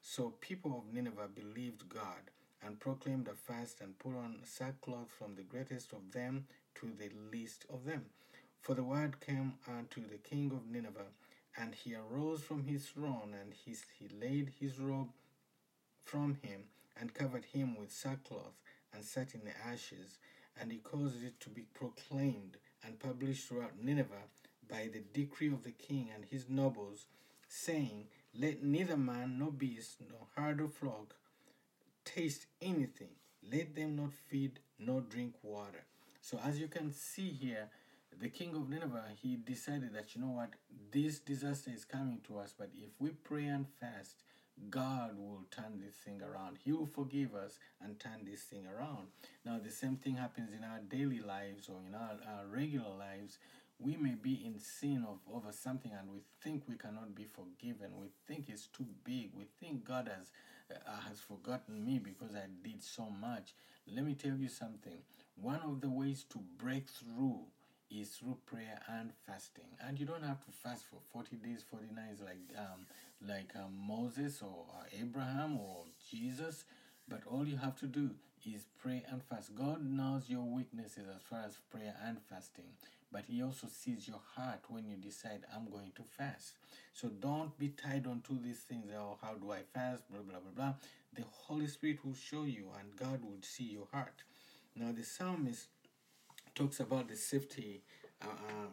[0.00, 2.30] So people of Nineveh believed God
[2.64, 7.10] and proclaimed a fast and put on sackcloth from the greatest of them to the
[7.32, 8.06] least of them.
[8.60, 11.12] For the word came unto the king of Nineveh,
[11.56, 15.10] and he arose from his throne, and he, he laid his robe
[16.04, 16.64] from him,
[16.98, 18.54] and covered him with sackcloth,
[18.92, 20.18] and sat in the ashes.
[20.60, 24.28] And he caused it to be proclaimed and published throughout Nineveh
[24.68, 27.06] by the decree of the king and his nobles
[27.48, 28.06] saying,
[28.38, 31.14] Let neither man nor beast nor herd or flock
[32.04, 33.08] taste anything.
[33.50, 35.84] Let them not feed nor drink water.
[36.22, 37.68] So as you can see here,
[38.20, 40.50] the king of Nineveh, he decided that, you know what,
[40.92, 44.22] this disaster is coming to us, but if we pray and fast,
[44.70, 46.58] God will turn this thing around.
[46.64, 49.08] He will forgive us and turn this thing around.
[49.44, 53.38] Now, the same thing happens in our daily lives or in our, our regular lives.
[53.80, 57.96] We may be in sin of over something and we think we cannot be forgiven.
[58.00, 59.30] We think it's too big.
[59.36, 60.30] We think god has
[60.70, 63.54] uh, has forgotten me because i did so much.
[63.92, 64.98] Let me tell you something
[65.36, 67.40] one of the ways to break through
[67.90, 69.68] is through prayer and fasting.
[69.86, 72.86] And you don't have to fast for 40 days 40 nights like um,
[73.26, 76.64] like um, moses or uh, abraham or jesus.
[77.08, 78.10] But all you have to do
[78.46, 79.54] is pray and fast.
[79.54, 82.72] God knows your weaknesses as far as prayer and fasting
[83.12, 86.54] but he also sees your heart when you decide i'm going to fast.
[86.94, 90.10] So don't be tied onto these things oh how do i fast?
[90.10, 90.74] Blah blah blah blah.
[91.14, 94.22] The holy spirit will show you and god will see your heart
[94.76, 95.68] now the psalmist
[96.54, 97.82] talks about the safety
[98.22, 98.68] uh, um,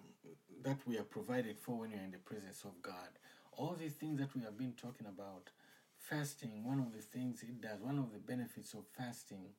[0.63, 3.09] that we are provided for when you're in the presence of god
[3.57, 5.49] all these things that we have been talking about
[5.97, 9.49] fasting one of the things it does one of the benefits of fasting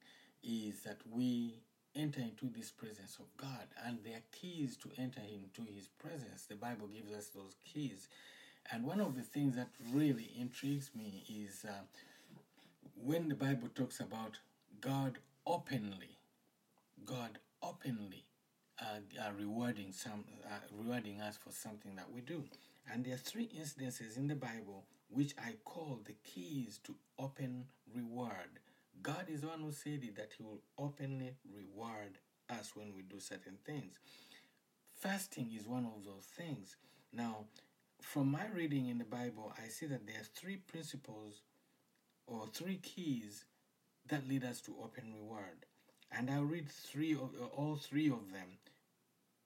[0.42, 1.60] is that we
[1.94, 3.66] enter into this presence of God.
[3.84, 6.46] And there are keys to enter into his presence.
[6.48, 8.08] The Bible gives us those keys.
[8.72, 11.82] And one of the things that really intrigues me is uh,
[12.94, 14.38] when the Bible talks about
[14.80, 16.18] God openly,
[17.04, 18.24] God openly
[18.80, 22.44] uh, rewarding some, uh, rewarding us for something that we do.
[22.92, 27.64] And there are three instances in the Bible which I call the keys to open
[27.94, 28.60] reward.
[29.02, 33.02] God is the one who said it that He will openly reward us when we
[33.02, 33.98] do certain things.
[34.96, 36.76] Fasting is one of those things.
[37.12, 37.44] Now,
[38.00, 41.42] from my reading in the Bible, I see that there are three principles
[42.26, 43.44] or three keys
[44.08, 45.66] that lead us to open reward.
[46.12, 48.58] And I'll read three of all three of them.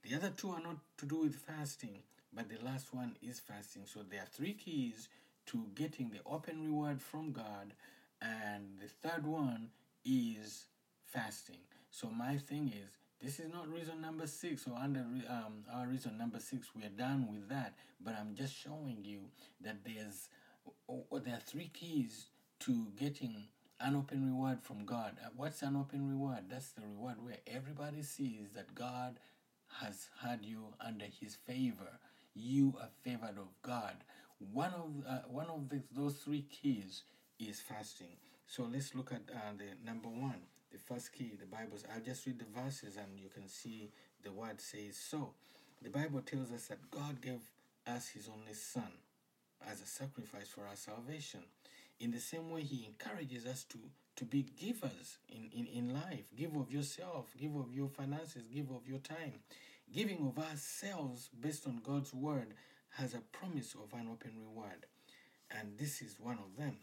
[0.02, 2.02] The other two are not to do with fasting,
[2.32, 3.82] but the last one is fasting.
[3.86, 5.08] So there are three keys
[5.46, 7.74] to getting the open reward from God
[8.20, 9.68] and the third one
[10.04, 10.66] is
[11.04, 11.58] fasting.
[11.90, 16.18] So my thing is, this is not reason number six or under um, our reason
[16.18, 16.68] number six.
[16.74, 17.74] We are done with that.
[18.04, 19.20] But I'm just showing you
[19.62, 20.28] that there's
[20.88, 22.26] oh, there are three keys
[22.60, 23.44] to getting
[23.80, 25.16] an open reward from God.
[25.24, 26.44] Uh, what's an open reward?
[26.48, 29.18] That's the reward where everybody sees that God
[29.80, 31.98] has had you under His favor.
[32.34, 33.96] You are favored of God.
[34.52, 37.02] One of uh, one of the, those three keys
[37.38, 38.16] is fasting.
[38.46, 41.78] So let's look at uh, the number one, the first key, the Bible.
[41.94, 43.90] I'll just read the verses and you can see
[44.22, 45.30] the word says so.
[45.82, 47.40] The Bible tells us that God gave
[47.86, 48.92] us his only son
[49.70, 51.40] as a sacrifice for our salvation.
[52.00, 53.78] In the same way, he encourages us to,
[54.16, 56.24] to be givers in, in, in life.
[56.36, 59.34] Give of yourself, give of your finances, give of your time.
[59.92, 62.54] Giving of ourselves based on God's word
[62.96, 64.86] has a promise of an open reward.
[65.50, 66.76] And this is one of them.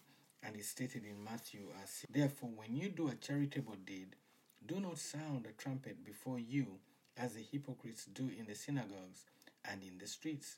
[0.43, 4.15] And it's stated in Matthew uh, as Therefore, when you do a charitable deed,
[4.65, 6.79] do not sound a trumpet before you,
[7.17, 9.25] as the hypocrites do in the synagogues
[9.69, 10.57] and in the streets,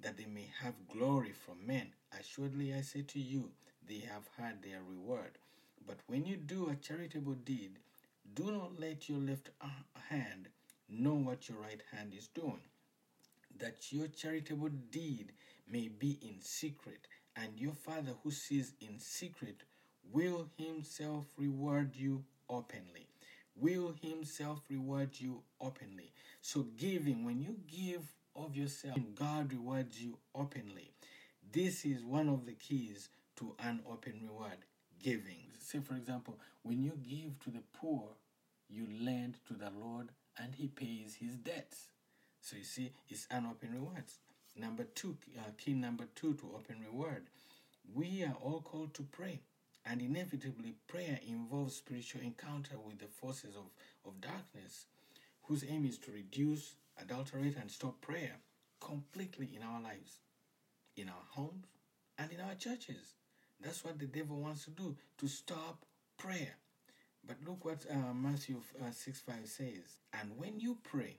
[0.00, 1.92] that they may have glory from men.
[2.18, 3.50] Assuredly, I say to you,
[3.88, 5.38] they have had their reward.
[5.86, 7.78] But when you do a charitable deed,
[8.34, 9.50] do not let your left
[10.08, 10.48] hand
[10.88, 12.60] know what your right hand is doing,
[13.58, 15.32] that your charitable deed
[15.70, 17.06] may be in secret,
[17.36, 19.62] and your Father who sees in secret
[20.12, 23.06] will himself reward you openly.
[23.56, 26.12] Will himself reward you openly.
[26.40, 28.02] So, giving, when you give
[28.34, 30.90] of yourself, God rewards you openly.
[31.52, 33.08] This is one of the keys
[33.42, 34.58] to an open reward
[35.02, 35.50] giving.
[35.58, 38.10] Say, for example, when you give to the poor,
[38.68, 41.88] you lend to the Lord and He pays His debts.
[42.40, 44.04] So you see, it's an open reward.
[44.56, 47.24] Number two, uh, key number two to open reward.
[47.92, 49.40] We are all called to pray.
[49.84, 53.64] And inevitably, prayer involves spiritual encounter with the forces of,
[54.06, 54.86] of darkness,
[55.42, 58.36] whose aim is to reduce, adulterate, and stop prayer
[58.80, 60.18] completely in our lives,
[60.96, 61.66] in our homes,
[62.16, 63.14] and in our churches.
[63.62, 65.84] That's what the devil wants to do to stop
[66.18, 66.56] prayer.
[67.26, 70.00] But look what uh, Matthew uh, 6 5 says.
[70.12, 71.18] And when you pray,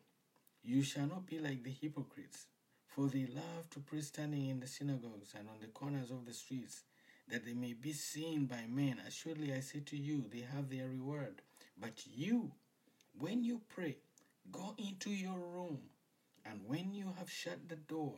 [0.62, 2.48] you shall not be like the hypocrites,
[2.88, 6.34] for they love to pray standing in the synagogues and on the corners of the
[6.34, 6.84] streets,
[7.30, 8.98] that they may be seen by men.
[9.08, 11.42] Assuredly, I say to you, they have their reward.
[11.80, 12.52] But you,
[13.18, 13.98] when you pray,
[14.52, 15.80] go into your room,
[16.46, 18.16] and when you have shut the door,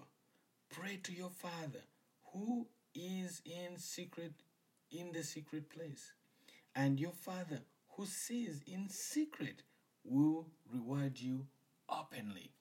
[0.69, 1.83] pray to your Father
[2.33, 4.33] who is in secret
[4.91, 6.13] in the secret place.
[6.75, 7.61] And your Father
[7.95, 9.63] who sees in secret
[10.03, 11.45] will reward you
[11.89, 12.51] openly.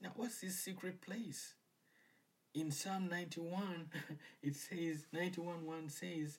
[0.00, 1.54] Now, what's this secret place?
[2.54, 3.90] In Psalm 91,
[4.42, 6.38] it says, 91 1 says,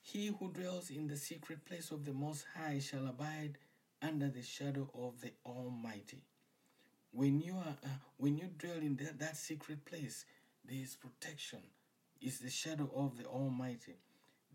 [0.00, 3.58] He who dwells in the secret place of the Most High shall abide
[4.02, 6.22] under the shadow of the Almighty.
[7.12, 7.88] When you are, uh,
[8.18, 10.24] when you dwell in that, that secret place,
[10.64, 11.60] there is protection,
[12.20, 13.96] is the shadow of the Almighty.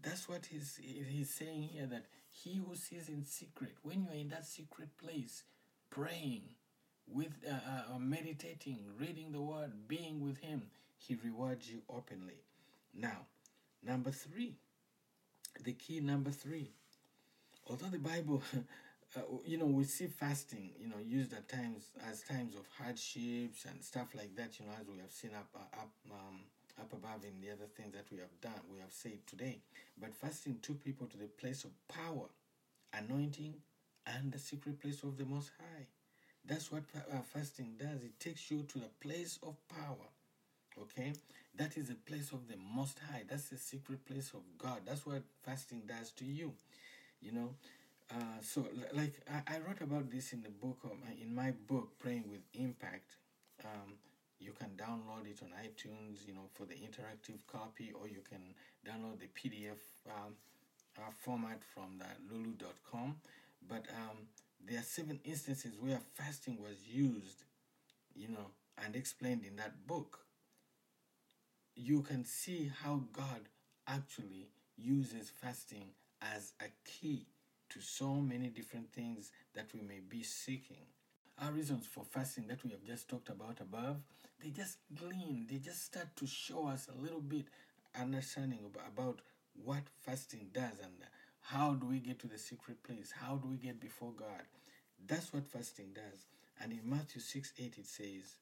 [0.01, 4.30] That's what he's, he's saying here that he who sees in secret, when you're in
[4.30, 5.43] that secret place,
[5.89, 6.43] praying,
[7.14, 10.64] with uh, uh, meditating, reading the word, being with him,
[10.97, 12.43] he rewards you openly.
[12.93, 13.26] Now,
[13.84, 14.55] number three,
[15.64, 16.72] the key number three.
[17.70, 18.41] Although the Bible,
[19.16, 23.66] uh, you know, we see fasting, you know, used at times as times of hardships
[23.66, 26.39] and stuff like that, you know, as we have seen up up um,
[26.82, 29.59] up above in the other things that we have done, we have said today.
[29.99, 32.27] But fasting took people to the place of power,
[32.93, 33.53] anointing,
[34.07, 35.86] and the secret place of the Most High.
[36.45, 38.01] That's what uh, fasting does.
[38.03, 40.09] It takes you to the place of power.
[40.82, 41.13] Okay?
[41.55, 43.23] That is the place of the Most High.
[43.29, 44.79] That's the secret place of God.
[44.86, 46.53] That's what fasting does to you.
[47.21, 47.49] You know?
[48.09, 51.97] Uh, so, like, I, I, wrote about this in the book, of, in my book,
[51.99, 53.15] Praying with Impact.
[53.63, 53.93] Um,
[54.41, 58.41] you can download it on iTunes, you know, for the interactive copy, or you can
[58.85, 59.79] download the PDF
[60.09, 60.33] um,
[60.97, 63.15] uh, format from the lulu.com.
[63.69, 64.17] But um,
[64.67, 67.43] there are seven instances where fasting was used,
[68.15, 68.47] you know,
[68.83, 70.19] and explained in that book.
[71.75, 73.41] You can see how God
[73.87, 75.89] actually uses fasting
[76.21, 77.25] as a key
[77.69, 80.85] to so many different things that we may be seeking.
[81.41, 83.97] Our reasons for fasting that we have just talked about above,
[84.43, 87.45] they just glean, they just start to show us a little bit
[87.99, 89.19] understanding about
[89.63, 90.93] what fasting does and
[91.41, 93.11] how do we get to the secret place?
[93.11, 94.43] How do we get before God?
[95.07, 96.25] That's what fasting does.
[96.61, 98.35] And in Matthew 6 8 it says,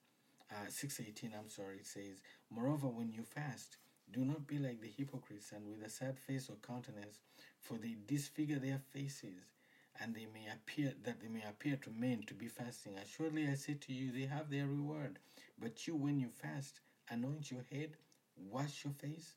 [0.52, 3.78] uh, 618, I'm sorry, it says, Moreover, when you fast,
[4.12, 7.20] do not be like the hypocrites and with a sad face or countenance,
[7.62, 9.54] for they disfigure their faces,
[10.02, 12.98] and they may appear that they may appear to men to be fasting.
[12.98, 15.20] Assuredly I say to you, they have their reward.
[15.60, 16.80] But you, when you fast,
[17.10, 17.98] anoint your head,
[18.38, 19.36] wash your face,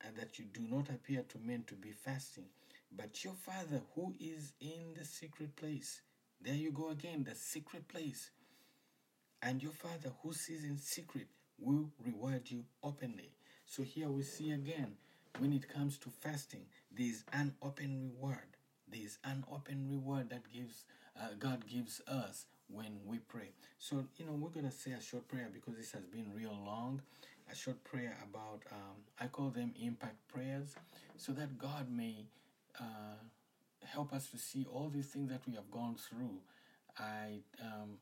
[0.00, 2.44] and that you do not appear to men to be fasting,
[2.96, 6.02] but your Father who is in the secret place.
[6.40, 8.30] There you go again, the secret place.
[9.42, 11.26] And your Father who sees in secret
[11.58, 13.30] will reward you openly.
[13.66, 14.96] So here we see again,
[15.38, 16.66] when it comes to fasting,
[16.96, 18.56] there is an open reward.
[18.88, 20.84] There is an open reward that gives
[21.20, 23.50] uh, God gives us when we pray.
[23.78, 27.02] So you know we're gonna say a short prayer because this has been real long
[27.50, 30.74] a short prayer about, um, I call them impact prayers,
[31.16, 32.26] so that God may
[32.80, 33.16] uh,
[33.84, 36.38] help us to see all these things that we have gone through.
[36.98, 37.98] I um,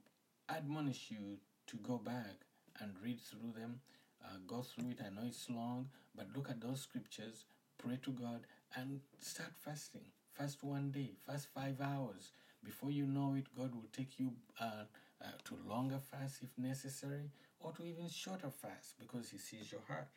[0.49, 1.39] admonish you
[1.69, 2.45] to go back
[2.81, 3.81] and read through them,
[4.25, 4.99] uh, go through it.
[5.05, 7.45] I know it's long, but look at those scriptures,
[7.79, 8.47] pray to God,
[8.77, 10.07] and start fasting.
[10.33, 12.33] Fast one day, fast five hours.
[12.65, 14.85] Before you know it, God will take you uh,
[15.21, 19.83] uh, to longer fast if necessary, or to even shorter fast because He sees your
[19.89, 20.09] heart.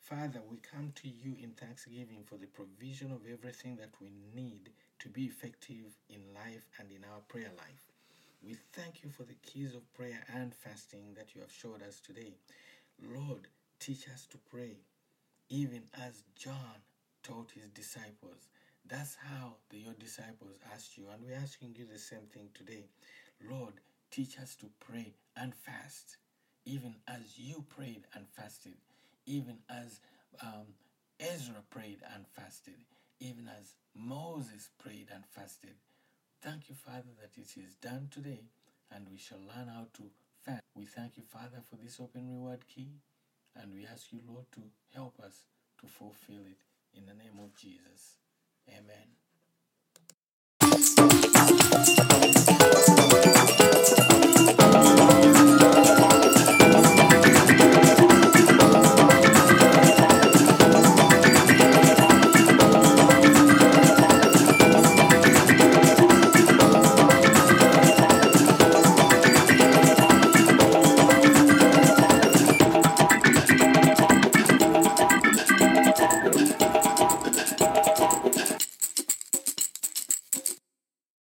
[0.00, 4.70] Father, we come to you in thanksgiving for the provision of everything that we need
[5.00, 7.82] to be effective in life and in our prayer life.
[8.42, 12.00] We thank you for the keys of prayer and fasting that you have showed us
[12.00, 12.34] today.
[13.02, 13.48] Lord,
[13.80, 14.76] teach us to pray,
[15.48, 16.82] even as John
[17.22, 18.48] taught his disciples.
[18.88, 22.84] That's how the, your disciples asked you, and we're asking you the same thing today.
[23.50, 23.74] Lord,
[24.10, 26.16] teach us to pray and fast,
[26.64, 28.74] even as you prayed and fasted,
[29.26, 30.00] even as
[30.40, 30.66] um,
[31.18, 32.78] Ezra prayed and fasted,
[33.18, 35.74] even as Moses prayed and fasted.
[36.42, 38.44] Thank you, Father, that it is done today,
[38.94, 40.02] and we shall learn how to
[40.44, 40.62] fast.
[40.76, 43.00] We thank you, Father, for this open reward key,
[43.56, 44.60] and we ask you, Lord, to
[44.94, 45.46] help us
[45.80, 46.62] to fulfill it
[46.96, 48.18] in the name of Jesus.
[48.68, 49.08] Amen.